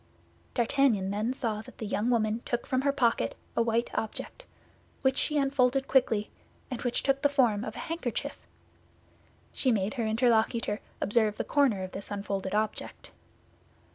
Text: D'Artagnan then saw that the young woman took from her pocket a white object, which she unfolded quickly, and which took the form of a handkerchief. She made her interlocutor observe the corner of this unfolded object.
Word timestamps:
D'Artagnan 0.55 1.11
then 1.11 1.31
saw 1.31 1.61
that 1.61 1.77
the 1.77 1.85
young 1.85 2.09
woman 2.09 2.41
took 2.43 2.65
from 2.65 2.81
her 2.81 2.91
pocket 2.91 3.35
a 3.55 3.61
white 3.61 3.91
object, 3.93 4.45
which 5.03 5.15
she 5.15 5.37
unfolded 5.37 5.87
quickly, 5.87 6.31
and 6.71 6.81
which 6.81 7.03
took 7.03 7.21
the 7.21 7.29
form 7.29 7.63
of 7.63 7.75
a 7.75 7.85
handkerchief. 7.85 8.39
She 9.53 9.71
made 9.71 9.93
her 9.93 10.05
interlocutor 10.07 10.79
observe 10.99 11.37
the 11.37 11.43
corner 11.43 11.83
of 11.83 11.91
this 11.91 12.09
unfolded 12.09 12.55
object. 12.55 13.11